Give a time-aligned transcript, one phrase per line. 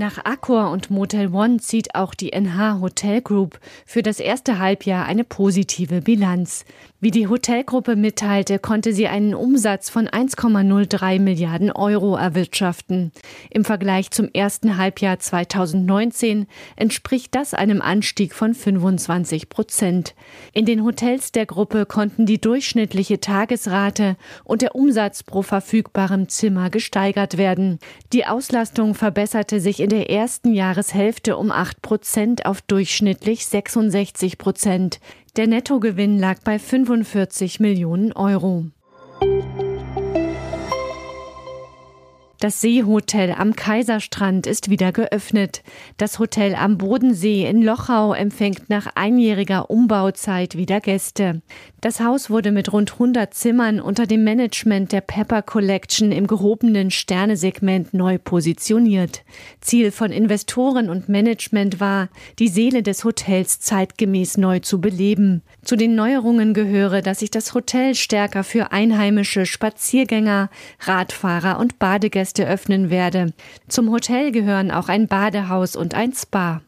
[0.00, 5.04] Nach Accor und Motel One zieht auch die NH Hotel Group für das erste Halbjahr
[5.04, 6.64] eine positive Bilanz.
[7.02, 13.12] Wie die Hotelgruppe mitteilte, konnte sie einen Umsatz von 1,03 Milliarden Euro erwirtschaften.
[13.50, 16.46] Im Vergleich zum ersten Halbjahr 2019
[16.76, 20.14] entspricht das einem Anstieg von 25 Prozent.
[20.54, 26.70] In den Hotels der Gruppe konnten die durchschnittliche Tagesrate und der Umsatz pro verfügbarem Zimmer
[26.70, 27.78] gesteigert werden.
[28.14, 35.00] Die Auslastung verbesserte sich in der ersten Jahreshälfte um 8 Prozent auf durchschnittlich 66 Prozent.
[35.36, 38.66] Der Nettogewinn lag bei 45 Millionen Euro.
[42.40, 45.62] Das Seehotel am Kaiserstrand ist wieder geöffnet.
[45.98, 51.42] Das Hotel am Bodensee in Lochau empfängt nach einjähriger Umbauzeit wieder Gäste.
[51.82, 56.90] Das Haus wurde mit rund 100 Zimmern unter dem Management der Pepper Collection im gehobenen
[56.90, 59.22] Sternesegment neu positioniert.
[59.60, 65.42] Ziel von Investoren und Management war, die Seele des Hotels zeitgemäß neu zu beleben.
[65.62, 70.48] Zu den Neuerungen gehöre, dass sich das Hotel stärker für einheimische Spaziergänger,
[70.80, 73.32] Radfahrer und Badegäste Gäste öffnen werde.
[73.66, 76.62] Zum Hotel gehören auch ein Badehaus und ein Spa.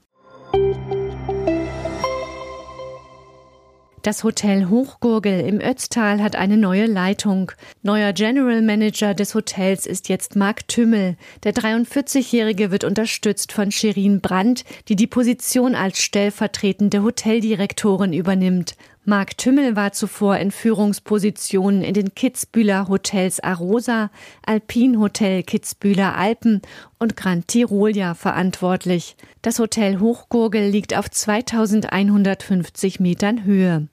[4.02, 7.52] Das Hotel Hochgurgel im Ötztal hat eine neue Leitung.
[7.82, 11.16] Neuer General Manager des Hotels ist jetzt Marc Tümmel.
[11.44, 18.74] Der 43-Jährige wird unterstützt von Shirin Brandt, die die Position als stellvertretende Hoteldirektorin übernimmt.
[19.04, 24.12] Marc Tümmel war zuvor in Führungspositionen in den Kitzbühler Hotels Arosa,
[24.46, 26.62] Alpin Hotel Kitzbühler Alpen
[27.00, 29.16] und Grand Tirolia verantwortlich.
[29.42, 33.88] Das Hotel Hochgurgel liegt auf 2150 Metern Höhe.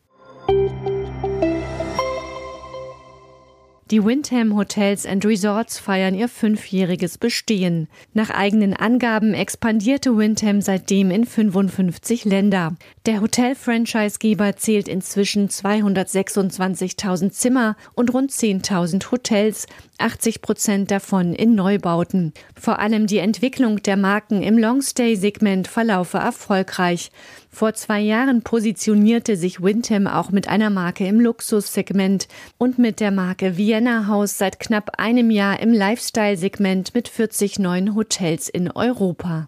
[3.91, 7.87] Die Windham Hotels and Resorts feiern ihr fünfjähriges Bestehen.
[8.14, 12.75] Nach eigenen Angaben expandierte Windham seitdem in 55 Länder.
[13.09, 19.65] Der Hotel-Franchisegeber zählt inzwischen 226.000 Zimmer und rund 10.000 Hotels,
[19.97, 22.33] 80 Prozent davon in Neubauten.
[22.55, 27.09] Vor allem die Entwicklung der Marken im Longstay-Segment verlaufe erfolgreich.
[27.49, 32.27] Vor zwei Jahren positionierte sich Windham auch mit einer Marke im Luxussegment
[32.59, 37.95] und mit der Marke Vienna House seit knapp einem Jahr im Lifestyle-Segment mit 40 neuen
[37.95, 39.48] Hotels in Europa.